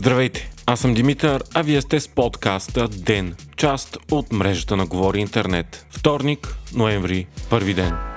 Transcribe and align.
Здравейте, 0.00 0.50
аз 0.66 0.80
съм 0.80 0.94
Димитър, 0.94 1.44
а 1.54 1.62
вие 1.62 1.80
сте 1.80 2.00
с 2.00 2.08
подкаста 2.08 2.88
ДЕН, 2.88 3.34
част 3.56 3.98
от 4.10 4.32
мрежата 4.32 4.76
на 4.76 4.86
Говори 4.86 5.20
Интернет. 5.20 5.86
Вторник, 5.90 6.56
ноември, 6.74 7.26
първи 7.50 7.74
ден. 7.74 8.09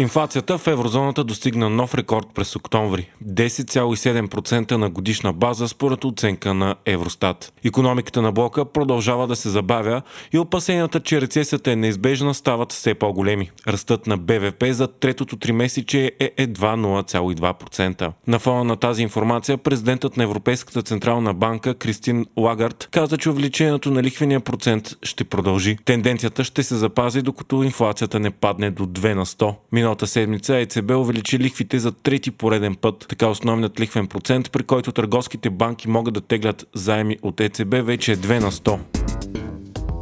Инфлацията 0.00 0.58
в 0.58 0.66
еврозоната 0.66 1.24
достигна 1.24 1.70
нов 1.70 1.94
рекорд 1.94 2.26
през 2.34 2.56
октомври 2.56 3.10
10,7% 3.26 4.72
на 4.72 4.90
годишна 4.90 5.32
база 5.32 5.68
според 5.68 6.04
оценка 6.04 6.54
на 6.54 6.74
Евростат. 6.86 7.52
Економиката 7.64 8.22
на 8.22 8.32
блока 8.32 8.64
продължава 8.64 9.26
да 9.26 9.36
се 9.36 9.48
забавя 9.48 10.02
и 10.32 10.38
опасенията, 10.38 11.00
че 11.00 11.20
рецесията 11.20 11.72
е 11.72 11.76
неизбежна, 11.76 12.34
стават 12.34 12.72
все 12.72 12.94
по-големи. 12.94 13.50
Ръстът 13.68 14.06
на 14.06 14.16
БВП 14.16 14.64
за 14.70 14.88
третото 14.88 15.36
три 15.36 15.52
месече 15.52 16.12
е 16.20 16.30
едва 16.36 16.76
0,2%. 16.76 18.12
На 18.26 18.38
фона 18.38 18.64
на 18.64 18.76
тази 18.76 19.02
информация 19.02 19.58
президентът 19.58 20.16
на 20.16 20.24
Европейската 20.24 20.82
централна 20.82 21.34
банка 21.34 21.74
Кристин 21.74 22.26
Лагард 22.36 22.88
каза, 22.90 23.18
че 23.18 23.30
увеличението 23.30 23.90
на 23.90 24.02
лихвения 24.02 24.40
процент 24.40 24.96
ще 25.02 25.24
продължи. 25.24 25.76
Тенденцията 25.84 26.44
ще 26.44 26.62
се 26.62 26.76
запази, 26.76 27.22
докато 27.22 27.62
инфлацията 27.62 28.20
не 28.20 28.30
падне 28.30 28.70
до 28.70 28.86
2 28.86 29.14
на 29.14 29.26
100. 29.26 29.54
Миналата 29.90 30.06
седмица 30.06 30.56
ЕЦБ 30.56 30.90
увеличи 30.90 31.38
лихвите 31.38 31.78
за 31.78 31.92
трети 31.92 32.30
пореден 32.30 32.74
път. 32.74 33.06
Така 33.08 33.26
основният 33.26 33.80
лихвен 33.80 34.06
процент, 34.06 34.50
при 34.50 34.62
който 34.62 34.92
търговските 34.92 35.50
банки 35.50 35.88
могат 35.88 36.14
да 36.14 36.20
теглят 36.20 36.66
заеми 36.74 37.18
от 37.22 37.40
ЕЦБ, 37.40 37.70
вече 37.70 38.12
е 38.12 38.16
2 38.16 38.40
на 38.40 38.50
100. 38.50 38.99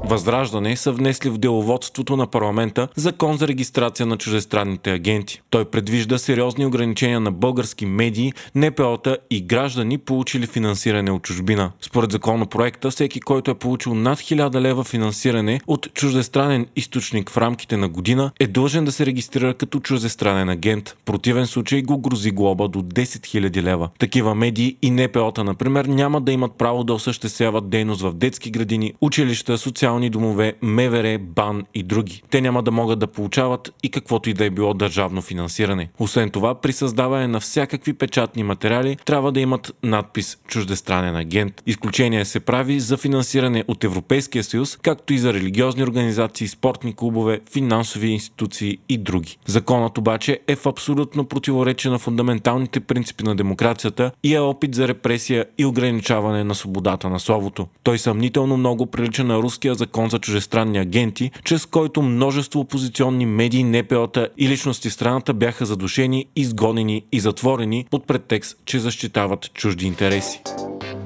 Възраждане 0.08 0.76
са 0.76 0.92
внесли 0.92 1.30
в 1.30 1.38
деловодството 1.38 2.16
на 2.16 2.26
парламента 2.26 2.88
закон 2.96 3.36
за 3.36 3.48
регистрация 3.48 4.06
на 4.06 4.16
чужестранните 4.16 4.92
агенти. 4.92 5.42
Той 5.50 5.64
предвижда 5.64 6.18
сериозни 6.18 6.66
ограничения 6.66 7.20
на 7.20 7.32
български 7.32 7.86
медии, 7.86 8.32
НПО-та 8.54 9.16
и 9.30 9.40
граждани, 9.40 9.98
получили 9.98 10.46
финансиране 10.46 11.10
от 11.10 11.22
чужбина. 11.22 11.72
Според 11.80 12.12
законопроекта, 12.12 12.90
всеки, 12.90 13.20
който 13.20 13.50
е 13.50 13.54
получил 13.54 13.94
над 13.94 14.18
1000 14.18 14.60
лева 14.60 14.84
финансиране 14.84 15.60
от 15.66 15.88
чуждестранен 15.94 16.66
източник 16.76 17.30
в 17.30 17.36
рамките 17.36 17.76
на 17.76 17.88
година, 17.88 18.30
е 18.40 18.46
длъжен 18.46 18.84
да 18.84 18.92
се 18.92 19.06
регистрира 19.06 19.54
като 19.54 19.80
чуждестранен 19.80 20.48
агент. 20.48 20.88
В 20.88 21.04
противен 21.04 21.46
случай 21.46 21.82
го 21.82 21.98
грози 21.98 22.30
глоба 22.30 22.68
до 22.68 22.82
10 22.82 23.02
000 23.02 23.62
лева. 23.62 23.88
Такива 23.98 24.34
медии 24.34 24.76
и 24.82 24.90
НПО-та, 24.90 25.44
например, 25.44 25.84
няма 25.84 26.20
да 26.20 26.32
имат 26.32 26.52
право 26.52 26.84
да 26.84 26.94
осъществяват 26.94 27.70
дейност 27.70 28.02
в 28.02 28.12
детски 28.12 28.50
градини, 28.50 28.92
училища, 29.00 29.58
социални 29.58 29.97
социални 29.98 30.10
домове, 30.10 30.54
МВР, 30.62 31.18
БАН 31.20 31.64
и 31.74 31.82
други. 31.82 32.22
Те 32.30 32.40
няма 32.40 32.62
да 32.62 32.70
могат 32.70 32.98
да 32.98 33.06
получават 33.06 33.72
и 33.82 33.90
каквото 33.90 34.30
и 34.30 34.34
да 34.34 34.44
е 34.44 34.50
било 34.50 34.74
държавно 34.74 35.22
финансиране. 35.22 35.88
Освен 35.98 36.30
това, 36.30 36.54
при 36.54 36.72
създаване 36.72 37.26
на 37.26 37.40
всякакви 37.40 37.92
печатни 37.92 38.42
материали 38.42 38.96
трябва 39.04 39.32
да 39.32 39.40
имат 39.40 39.74
надпис 39.82 40.38
чуждестранен 40.48 41.16
агент. 41.16 41.62
Изключение 41.66 42.24
се 42.24 42.40
прави 42.40 42.80
за 42.80 42.96
финансиране 42.96 43.64
от 43.68 43.84
Европейския 43.84 44.44
съюз, 44.44 44.78
както 44.82 45.14
и 45.14 45.18
за 45.18 45.34
религиозни 45.34 45.82
организации, 45.82 46.48
спортни 46.48 46.94
клубове, 46.94 47.40
финансови 47.52 48.08
институции 48.08 48.78
и 48.88 48.98
други. 48.98 49.38
Законът 49.46 49.98
обаче 49.98 50.38
е 50.46 50.56
в 50.56 50.66
абсолютно 50.66 51.24
противоречие 51.24 51.90
на 51.90 51.98
фундаменталните 51.98 52.80
принципи 52.80 53.24
на 53.24 53.34
демокрацията 53.34 54.10
и 54.22 54.34
е 54.34 54.40
опит 54.40 54.74
за 54.74 54.88
репресия 54.88 55.44
и 55.58 55.64
ограничаване 55.64 56.44
на 56.44 56.54
свободата 56.54 57.08
на 57.08 57.20
словото. 57.20 57.66
Той 57.82 57.98
съмнително 57.98 58.56
много 58.56 58.86
прилича 58.86 59.24
на 59.24 59.38
руския 59.38 59.74
закон 59.74 59.87
за 59.96 60.18
чужестранни 60.18 60.78
агенти, 60.78 61.30
чрез 61.44 61.66
който 61.66 62.02
множество 62.02 62.60
опозиционни 62.60 63.26
медии, 63.26 63.64
НПО-та 63.64 64.28
и 64.38 64.48
личности 64.48 64.90
в 64.90 64.92
страната 64.92 65.34
бяха 65.34 65.66
задушени, 65.66 66.26
изгонени 66.36 67.02
и 67.12 67.20
затворени 67.20 67.86
под 67.90 68.06
претекст, 68.06 68.58
че 68.64 68.78
защитават 68.78 69.52
чужди 69.54 69.86
интереси. 69.86 70.42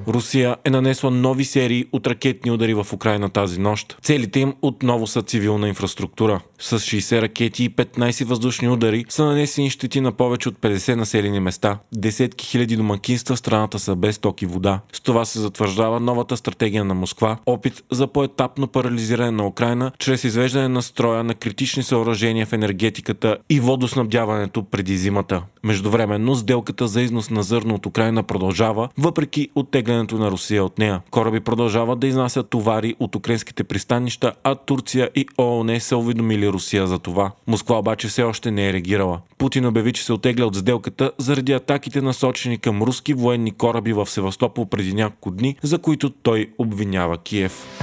Русия 0.09 0.57
е 0.65 0.71
нанесла 0.71 1.11
нови 1.11 1.45
серии 1.45 1.85
от 1.93 2.07
ракетни 2.07 2.51
удари 2.51 2.75
в 2.75 2.87
Украина 2.93 3.31
тази 3.31 3.61
нощ. 3.61 3.97
Целите 4.03 4.41
им 4.41 4.55
отново 4.63 5.07
са 5.07 5.23
цивилна 5.23 5.69
инфраструктура. 5.69 6.41
С 6.65 6.79
60 6.79 7.23
ракети 7.23 7.65
и 7.65 7.71
15 7.71 8.25
въздушни 8.25 8.69
удари 8.69 9.05
са 9.09 9.25
нанесени 9.25 9.71
щети 9.71 10.01
на 10.01 10.13
повече 10.13 10.49
от 10.49 10.59
50 10.59 10.95
населени 10.95 11.41
места. 11.41 11.79
Десетки 11.95 12.47
хиляди 12.47 12.77
домакинства 12.77 13.37
в 13.37 13.39
страната 13.39 13.79
са 13.79 13.97
без 13.97 14.19
ток 14.19 14.43
и 14.43 14.47
вода. 14.47 14.81
С 14.93 15.01
това 15.01 15.25
се 15.25 15.41
затвърждава 15.41 16.01
новата 16.01 16.37
стратегия 16.37 16.85
на 16.85 16.95
Москва, 16.95 17.39
опит 17.47 17.83
за 17.91 18.07
поетапно 18.07 18.67
парализиране 18.67 19.31
на 19.31 19.47
Украина 19.47 19.93
чрез 19.99 20.25
извеждане 20.25 20.69
на 20.69 20.83
строя 20.83 21.25
на 21.25 21.35
критични 21.35 21.83
съоръжения 21.83 22.47
в 22.47 22.53
енергетиката 22.53 23.37
и 23.51 23.61
водоснабдяването 23.61 24.63
преди 24.63 24.97
зимата. 24.97 25.43
Междувременно 25.65 26.35
сделката 26.35 26.89
за 26.89 27.03
износ 27.03 27.31
на 27.31 27.43
зърно 27.43 27.75
от 27.75 27.87
Украина 27.87 28.23
продължава, 28.23 28.89
въпреки 28.99 29.49
оттеглянето 29.55 30.19
на 30.19 30.31
Русия 30.31 30.65
от 30.65 30.79
нея. 30.79 31.01
Кораби 31.11 31.41
продължават 31.41 31.99
да 31.99 32.07
изнасят 32.07 32.51
товари 32.51 32.95
от 33.01 33.17
украинските 33.17 33.65
пристанища, 33.65 34.33
а 34.45 34.55
Турция 34.55 35.11
и 35.15 35.27
ООН 35.39 35.81
са 35.81 35.97
уведомили 35.97 36.52
Русия 36.53 36.87
за 36.87 36.99
това. 36.99 37.33
Москва 37.47 37.79
обаче 37.79 38.09
все 38.09 38.23
още 38.23 38.51
не 38.51 38.69
е 38.69 38.73
реагирала. 38.73 39.21
Путин 39.39 39.67
обяви, 39.67 39.93
че 39.93 40.05
се 40.05 40.13
отегля 40.13 40.47
от 40.47 40.57
сделката 40.57 41.13
заради 41.19 41.53
атаките 41.53 42.01
насочени 42.01 42.59
към 42.59 42.83
руски 42.83 43.15
военни 43.15 43.51
кораби 43.51 43.93
в 43.93 44.07
Севастопол 44.07 44.67
преди 44.67 44.95
няколко 44.95 45.31
дни, 45.31 45.57
за 45.63 45.79
които 45.79 46.11
той 46.11 46.51
обвинява 46.59 47.19
Киев. 47.19 47.82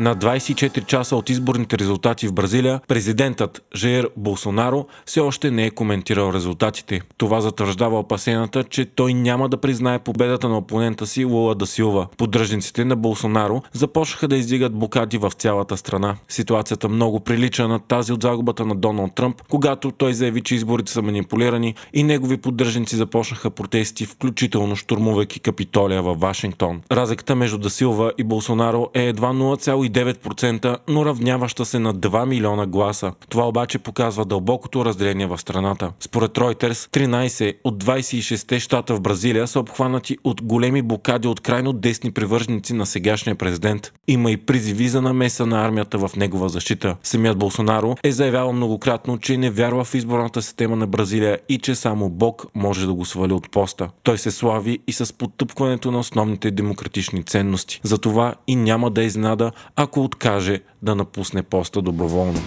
На 0.00 0.16
24 0.16 0.86
часа 0.86 1.16
от 1.16 1.30
изборните 1.30 1.78
резултати 1.78 2.28
в 2.28 2.32
Бразилия, 2.32 2.80
президентът 2.88 3.62
Жеер 3.76 4.08
Болсонаро 4.16 4.86
все 5.06 5.20
още 5.20 5.50
не 5.50 5.66
е 5.66 5.70
коментирал 5.70 6.32
резултатите. 6.32 7.00
Това 7.16 7.40
затвърждава 7.40 7.98
опасената, 7.98 8.64
че 8.64 8.84
той 8.84 9.14
няма 9.14 9.48
да 9.48 9.56
признае 9.56 9.98
победата 9.98 10.48
на 10.48 10.58
опонента 10.58 11.06
си 11.06 11.24
Лула 11.24 11.54
да 11.54 11.66
Силва. 11.66 12.06
Поддръжниците 12.16 12.84
на 12.84 12.96
Болсонаро 12.96 13.62
започнаха 13.72 14.28
да 14.28 14.36
издигат 14.36 14.74
блокади 14.74 15.18
в 15.18 15.32
цялата 15.36 15.76
страна. 15.76 16.16
Ситуацията 16.28 16.88
много 16.88 17.20
прилича 17.20 17.68
на 17.68 17.78
тази 17.78 18.12
от 18.12 18.22
загубата 18.22 18.66
на 18.66 18.74
Доналд 18.74 19.14
Тръмп, 19.14 19.42
когато 19.48 19.90
той 19.90 20.14
заяви, 20.14 20.40
че 20.42 20.54
изборите 20.54 20.92
са 20.92 21.02
манипулирани 21.02 21.74
и 21.92 22.02
негови 22.02 22.36
поддръжници 22.36 22.96
започнаха 22.96 23.50
протести, 23.50 24.06
включително 24.06 24.76
штурмувайки 24.76 25.40
Капитолия 25.40 26.02
във 26.02 26.20
Вашингтон. 26.20 26.80
Разликата 26.92 27.36
между 27.36 27.58
Дасилва 27.58 28.12
и 28.18 28.24
Болсонаро 28.24 28.88
е 28.94 29.02
едва 29.04 29.28
0,1 29.28 29.89
9%, 29.90 30.78
но 30.88 31.04
равняваща 31.04 31.64
се 31.64 31.78
на 31.78 31.94
2 31.94 32.26
милиона 32.26 32.66
гласа. 32.66 33.12
Това 33.28 33.48
обаче 33.48 33.78
показва 33.78 34.24
дълбокото 34.24 34.84
разделение 34.84 35.26
в 35.26 35.38
страната. 35.38 35.92
Според 36.00 36.30
Reuters, 36.30 36.72
13 36.72 37.56
от 37.64 37.84
26-те 37.84 38.60
щата 38.60 38.94
в 38.94 39.00
Бразилия 39.00 39.46
са 39.46 39.60
обхванати 39.60 40.18
от 40.24 40.42
големи 40.42 40.82
блокади 40.82 41.28
от 41.28 41.40
крайно 41.40 41.72
десни 41.72 42.10
привърженици 42.10 42.74
на 42.74 42.86
сегашния 42.86 43.34
президент. 43.34 43.92
Има 44.08 44.30
и 44.30 44.36
призиви 44.36 44.88
за 44.88 45.02
намеса 45.02 45.46
на 45.46 45.64
армията 45.64 45.98
в 45.98 46.10
негова 46.16 46.48
защита. 46.48 46.96
Самият 47.02 47.38
Болсонаро 47.38 47.96
е 48.02 48.12
заявявал 48.12 48.52
многократно, 48.52 49.18
че 49.18 49.36
не 49.36 49.50
вярва 49.50 49.84
в 49.84 49.94
изборната 49.94 50.42
система 50.42 50.76
на 50.76 50.86
Бразилия 50.86 51.38
и 51.48 51.58
че 51.58 51.74
само 51.74 52.08
Бог 52.08 52.46
може 52.54 52.86
да 52.86 52.94
го 52.94 53.04
свали 53.04 53.32
от 53.32 53.50
поста. 53.50 53.90
Той 54.02 54.18
се 54.18 54.30
слави 54.30 54.78
и 54.86 54.92
с 54.92 55.12
потъпкването 55.12 55.90
на 55.90 55.98
основните 55.98 56.50
демократични 56.50 57.22
ценности. 57.22 57.80
Затова 57.82 58.34
и 58.46 58.56
няма 58.56 58.90
да 58.90 59.02
изнада, 59.02 59.52
ако 59.82 60.04
откаже 60.04 60.60
да 60.82 60.94
напусне 60.94 61.42
поста 61.42 61.82
доброволно. 61.82 62.40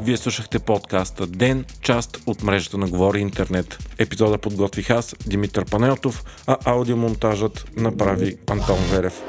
Вие 0.00 0.16
слушахте 0.16 0.58
подкаста 0.58 1.26
Ден, 1.26 1.64
част 1.80 2.22
от 2.26 2.42
мрежата 2.42 2.78
на 2.78 2.88
Говори 2.88 3.20
Интернет. 3.20 3.78
Епизода 3.98 4.38
подготвих 4.38 4.90
аз, 4.90 5.14
Димитър 5.26 5.64
Панелтов, 5.64 6.24
а 6.46 6.56
аудиомонтажът 6.64 7.66
направи 7.76 8.36
Антон 8.50 8.78
Верев. 8.90 9.22